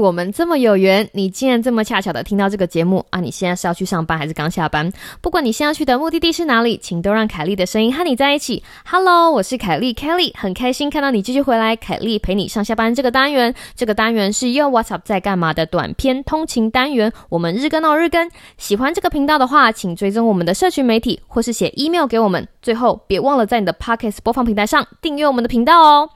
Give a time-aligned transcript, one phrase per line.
[0.00, 3.20] 我们这么有缘，你竟然这么恰巧的听到这个节目啊！
[3.20, 4.90] 你现在是要去上班还是刚下班？
[5.20, 8.62] 不管你现在去的目的地是哪里，请都让凯莉的声音和你在一起。
[8.86, 11.76] Hello，我是凯莉 Kelly，很开心看到你继续回来。
[11.76, 17.12] 凯莉陪你上下班这个单元，这个单元是又 What's Up 在干嘛的短篇通勤单元。
[17.28, 22.48] 我们日更哦日更，喜欢这个频道的话，请追踪我们的社群媒体，或是写 email 给我们。
[22.62, 26.10] 最后，别忘了在你的 Podcast 播放平台上订阅我们的频道哦。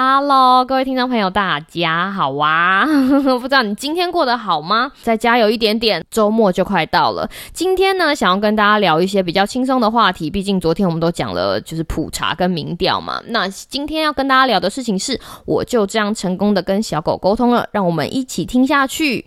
[0.00, 2.86] Hello，各位听众朋友，大家好啊！
[3.40, 4.92] 不知道你今天过得好吗？
[5.02, 7.28] 再加油一点点，周末就快到了。
[7.52, 13.20] 今天呢，想要跟大家聊一些比较轻松的话题，毕竟昨天我们都讲了就是普查跟民调嘛。
[13.26, 19.26] 那今天要跟大家聊的事情是，我就这样成功的跟小狗沟通了，让我们一起听下去。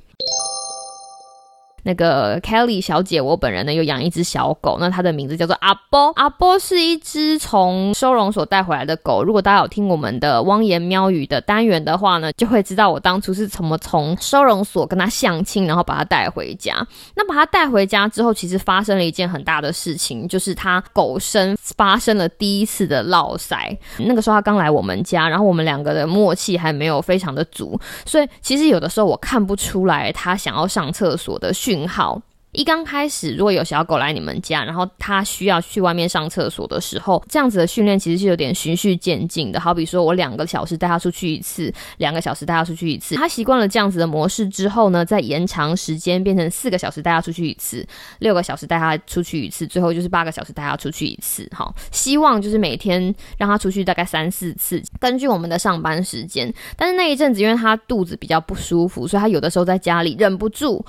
[1.84, 6.12] 那个 Kelly 小姐，我本人呢有养一只小狗，那它的名字叫做阿波。
[6.16, 9.24] 阿波是一只从收容所带回来的狗。
[9.24, 16.76] 如果大家有听我们的汪言喵语的单元的话呢，就会知道我当初是怎么从收容所跟它相亲，然后把它带回家。
[17.15, 23.76] 那把它带回家之后，其实发生了一件很大的事情，就是它狗身发生了第一次的落腮。
[23.98, 31.71] 那个时候它刚来我们家，然后我们两个的默契还没有非常的足，所以其实有的时候我看不出来它想要上厕所的讯。
[31.72, 32.22] 讯号。
[32.52, 39.58] 一刚开始，如果有小狗来你们家，然后它需要去外面上厕所的时候，这样子的训练其实是有点循序渐进的。
[39.58, 47.88] 好比说我两个小时带它出去一次，两个小时带它出去一次，它习惯了这样子的模式之后呢，再延长时间变成四个小时带它出去一次，
[48.20, 51.49] 六个小时带它出去一次，最后就是八个小时带它出去一次。
[51.55, 56.54] 好，希望就是每天让它出去大概三四次，根据我们的上班时间。
[56.76, 60.86] 但是那一阵子，因为它肚子比较不舒服，所以它有的时候在家里忍不住。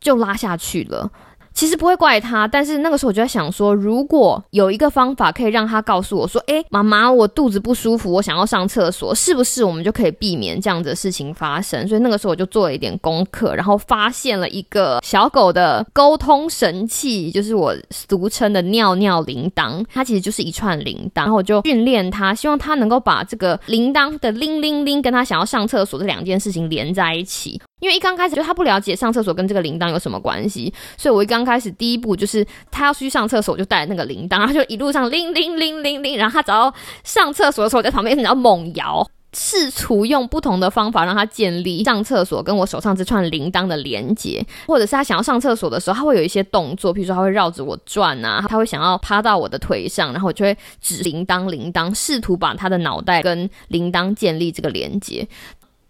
[0.00, 1.10] 就拉下去了。
[1.54, 19.84] 其实不会怪他，但是那个时候我就在想说，如果有一个方法可以让他告诉我说：“哎，妈妈，我肚子不舒服，我想要上厕所，是不是我们就可以避免这样子的事情发生？”所以那个时候我就做了一点功课，然后发现了一个小狗的沟通神器，就是我俗称的尿尿铃铛。
[19.92, 27.60] 它其实就是一串铃铛，然后我就训练它，希望它能够把这个铃铛的铃铃铃跟它想要上厕所这两件事情连在一起。
[27.80, 36.72] 因为一刚开始就他不了解上厕所跟这个铃铛有什么关系，所以我一刚开始第一步就是他要出去上厕所，我就带那个铃铛，然后就一路上铃铃铃铃铃，然后他只要
[37.04, 55.28] 上厕所的时候，我在旁边你要猛摇，试图用不同的方法让他建立上厕所跟我手上这串铃铛的连接，或者是他想要上厕所的时候，他会有一些动作，比如说他会绕着我转啊，他会想要趴到我的腿上，然后我就会指铃铛铃铛，试图把他的脑袋跟铃铛建立这个连接。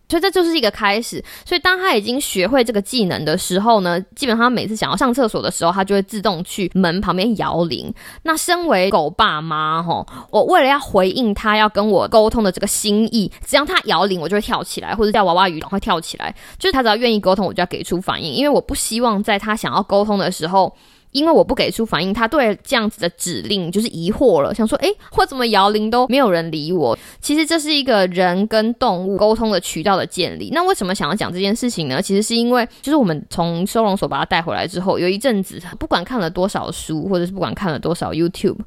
[0.08, 1.22] 所以这就是一个开始。
[1.44, 7.92] 所以当他已经学会这个技能的时候呢，基本上每次想要上厕所的时候，他就会自动去门旁边摇铃。
[8.22, 16.34] 那身为狗爸妈哈，我为了要回应他要跟我沟通的这个心意，只要他摇铃，我就会跳起来，或者叫娃娃鱼赶快跳起来。
[16.58, 20.74] 就是他只要愿意沟通，我就要给出反应，因为我不希望在他想要沟通的时候。
[21.12, 26.98] 因为我不给出反应，他对这样子的指令就是疑惑了，想说，诶，我怎么摇铃都没有人理我？
[27.20, 30.50] 其实这是一个人跟动物沟通的渠道的建立。
[30.52, 32.02] 那为什么想要讲这件事情呢？
[32.02, 38.58] 其实是因为，就是我们从收容所把它带回来之后，有一阵子，不管看了多少书，或者是不管看了多少 YouTube，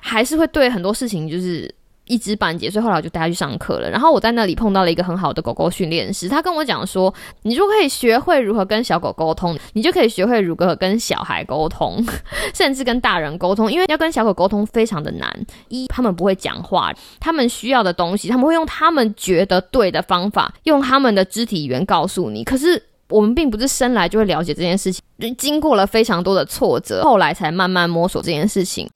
[0.00, 1.72] 还是会对很多事情就是。
[2.08, 3.88] 一知半解，所以后来我就带他去上课了。
[3.88, 12.04] 然后我在那里碰到了一个很好的狗狗训练师，他跟我讲说，你如果可以学会如何跟小狗沟通，你就可以学会如何跟小孩沟通，
[12.54, 13.70] 甚至跟大人沟通。
[13.70, 22.42] 因为要跟小狗沟通非常的难，一他们不会讲话，他们需要的东西，他们会用他们觉得对的方法，用他们的肢体语言告诉你。
[22.42, 25.02] 可是我们并不是生来就会了解这件事情，
[25.36, 28.88] 经过了非常多的挫折，后来才慢慢摸索这件事情。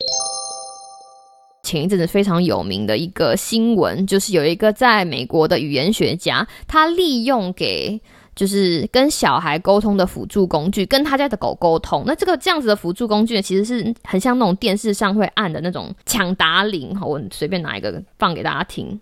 [1.72, 7.98] 前一阵子非常有名的一个新闻，就是有一个在美国的语言学家，他利用给
[8.36, 12.04] 就是跟小孩沟通的辅助工具，跟他家的狗沟通。
[12.06, 16.94] 那这个这样子的辅助工具呢，其实是很像那种电视上会按的那种抢答铃。
[17.00, 19.00] 我随便拿一个放给大家听，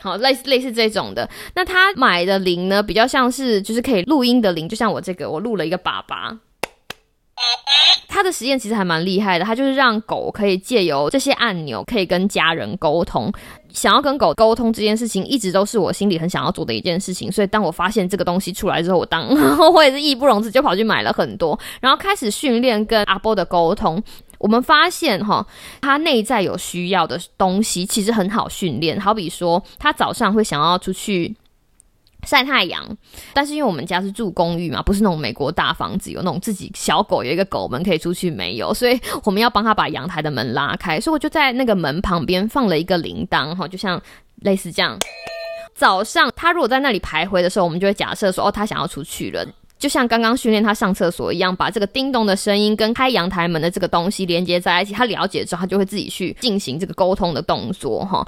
[0.00, 1.28] 好，类似类似这种的。
[1.54, 6.38] 那他买的铃呢，比较像是就是可以录音的铃，就像我这个，我录了一个粑粑。
[8.16, 13.30] 他的实验其实还蛮厉害的，他就是让狗可以借由这些按钮，可以跟家人沟通。
[13.68, 17.30] 想要跟狗沟通这件事情，一直都是我心里很想要做的一件事情。
[17.30, 19.28] 所以当我发现这个东西出来之后，我当
[19.70, 24.02] 我也是义不容辞，就跑去买了很多，然后开始训练跟阿波的沟通。
[24.38, 25.46] 我们发现哈，
[25.82, 28.98] 他内在有需要的东西，其实很好训练。
[28.98, 31.36] 好比说，他早上会想要出去。
[32.26, 32.84] 晒太阳，
[33.32, 43.98] 但是因为我们家是住公寓嘛，不是那种美国大房子，有那种自己小狗有一个狗门可以出去没有， 所以我们要帮他把阳台的门拉开，所以我就在那个门旁边放了一个铃铛，哈，就像
[44.42, 44.98] 类似这样。
[45.74, 49.46] 早上他如果在那里徘徊的时候，我们就会假设说，哦，他想要出去了，
[49.78, 58.26] 就像刚刚训练他上厕所一样，把这个叮咚的声音跟开阳台门的这个东西连接在一起，他了解之后，他就会自己去进行这个沟通的动作，哈。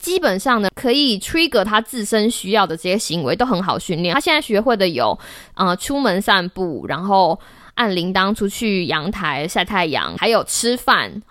[0.00, 4.14] 基本上呢，可以 trigger 他自身需要的这些行为都很好训练。
[4.14, 5.16] 他现在学会的有，
[5.54, 7.38] 呃，出门散步，然后
[7.74, 11.22] 按铃铛出去阳台晒太阳，还有吃饭。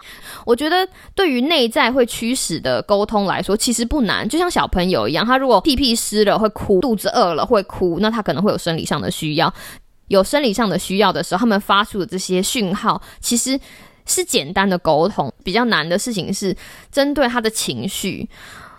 [0.45, 4.29] 我觉得对于内在会驱使的沟通来说，其实不难。
[4.29, 9.51] 就像小朋友一样，他如果屁屁湿了会哭，肚子饿了会哭，那他可能会有生理上的需要。
[10.09, 13.59] 有生理上的需要的时候，他们发出的这些讯号，其实。
[14.09, 16.53] 是简单的沟通，比较难的事情是
[16.91, 18.27] 针对他的情绪。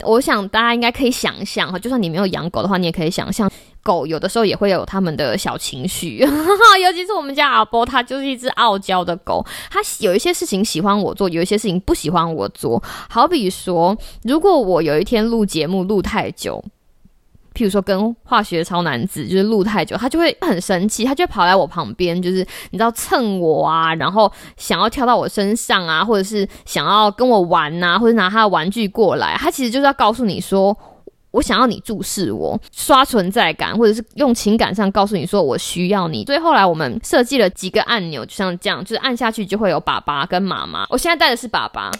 [0.03, 3.51] 我想大家应该可以想象哈，就算你没有养狗的话，你也可以想象，
[3.83, 6.17] 狗有的时候也会有他们的小情绪。
[6.83, 12.83] 尤其是我们家阿波，它就是一只傲娇的狗，它有一些事情喜欢我做，有一些事情不喜欢我做。
[13.11, 16.65] 好比说，如果我有一天录节目录太久。
[17.61, 22.39] 譬如说跟化学超男子就是录太久，他就会很生气，他就会跑来我旁边，就是
[22.71, 30.75] 你知道蹭我啊，然后想要跳到我身上啊，或者是想要跟我玩呐，或者拿他的玩具过来，他其实就是要告诉你说，
[31.33, 36.25] 我想要你注视我，刷存在感，或者是用情感上告诉你说我需要你。
[36.25, 40.87] 所以后来我们设计了几个按钮，就像这样，就是按下去就会有爸爸跟妈妈。
[40.89, 41.91] 我现在带的是爸爸。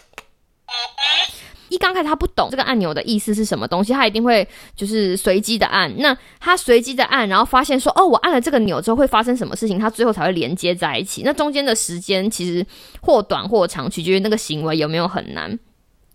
[1.71, 4.47] 一刚开始他不懂这个按钮的意思是什么东西，他一定会
[4.77, 5.91] 就是随机的按。
[5.99, 11.23] 那他随机的按，然后发现说，哦，我按了这个钮之后会发生什么事情，他最后才会连接在一起。
[11.25, 12.67] 那中间的时间其实
[13.01, 15.59] 或短或长，取决于那个行为有没有很难。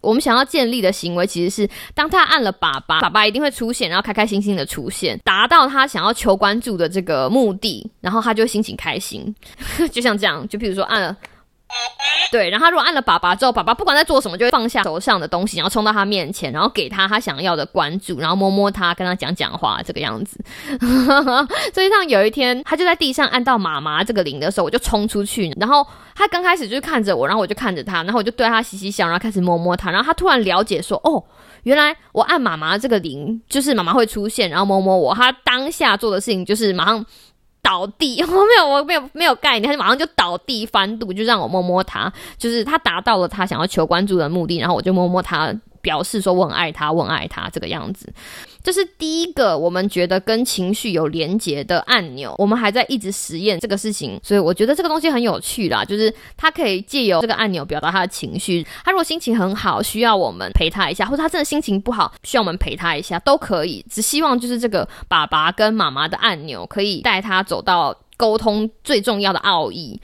[0.02, 9.34] 我们想要建立的行为其实是，当他按了爸爸，爸爸一定会出现，然后开开心心的出现，达到他想要求关注的这个目的，然后他就心情开心。
[9.92, 11.16] 就像这样，就比如说按了。
[12.32, 20.40] 对，然后他如果按了爸爸之后，爸爸不管在做什么，就会放下手上的东西，然后冲到他面前，然后给他他想要的关注，然后摸摸他，跟他讲讲话，这个样子。
[21.74, 25.86] 所以像有一天，他就在地上按到妈妈这个铃的时候，我就冲出去，然后
[26.16, 31.24] 他刚开始就是看着我，然后我就看着他，然后我就对他嘻嘻笑，然后开始摸摸他，然后他突然了解说，哦，
[31.64, 37.06] 原来我按妈妈这个铃，就是妈妈会出现，然后摸摸我，他当下做的事情就是马上。
[37.66, 45.52] 倒地， 我没有，我没有，没有概念，他就马上就倒地翻肚，就让我摸摸他，就是他达到了他想要求关注的目的，然后我就摸摸他。
[45.86, 48.12] 表示说我很爱他，我很爱他这个样子，
[48.64, 52.34] 这是第一个我们觉得跟情绪有连结的按钮。
[52.40, 55.86] 我们还在一直实验这个事情，所以我觉得这个东西很有趣啦。
[55.86, 58.66] 就是他可以借由这个按钮表达他的情绪。
[58.84, 63.86] 他如果心情很好，需要我们陪他一下，或者他真的心情不好，需要我们陪他一下，都可以。
[63.88, 70.02] 只希望就是这个爸爸跟妈妈的按钮可以带他走到沟通最重要的奥义。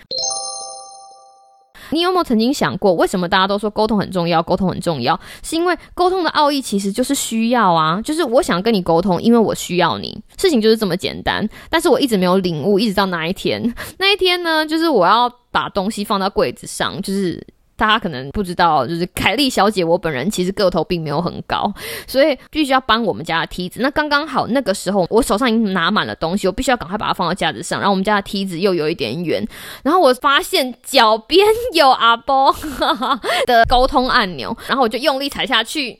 [1.91, 4.41] 你有没有曾经想过，为什么大家都说沟通很重要？
[4.41, 11.47] 沟通很重要，是因为沟通的奥义其实就是需要啊，就是我想跟你沟通，因为我需要你，事情就是这么简单。
[11.69, 17.45] 但是我一直没有领悟，一直到那一天，那一天呢，就是我要把东西放到柜子上，就是。
[17.81, 21.74] 大家可能不知道，就是凯莉小姐，我本人其实个头并没有很高，
[22.06, 23.80] 所以必须要搬我们家的梯子。
[23.81, 27.80] 那刚刚好，那个时候我手上已经拿满了东西，我必须要赶快把它放到架子上。
[27.80, 29.44] 然后我们家的梯子又有一点远，
[29.83, 31.44] 然后我发现脚边
[31.74, 32.56] 有阿波
[33.48, 36.00] 的沟通按钮，然后我就用力踩下去，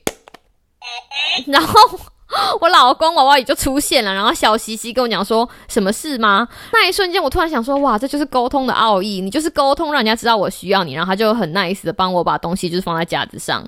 [1.48, 2.00] 然后。
[2.62, 13.64] 我老公娃娃也就出现了，然后小西西跟我讲说：“什么事吗？”那一瞬间，我突然想说：“哇，这就是沟通的奥义，你就是沟通，让人家知道我需要你。”然后他就很 nice 的帮我把东西就是放在架子上。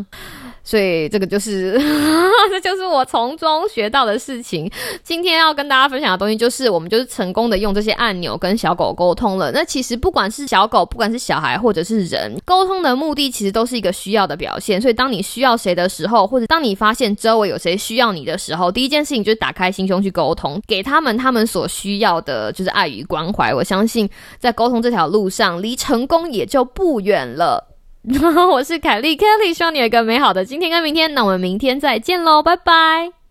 [0.64, 1.78] 所以这个就是，
[2.50, 4.72] 这就是我从中学到的事情。
[5.04, 9.52] 今天要跟大家分享的东西，就是我们就是成功的用这些按钮跟小狗沟通了。
[9.52, 14.82] 那其实不管是小狗，不管是小孩，或者是人，沟通的目的其实都是一个需要的表现。
[14.82, 23.54] 所以当你需要谁的时候，或者当你发现周围有谁需要你的时候，第一件事情就是打开心胸去沟通，给他们他们所需要的，就是爱与关怀。
[23.54, 27.73] 我相信在沟通这条路上，离成功也就不远了。
[28.52, 31.14] 我是凯莉，Kelly，希望你有一个美好的今天跟明天。
[31.14, 33.23] 那我们明天再见喽，拜拜。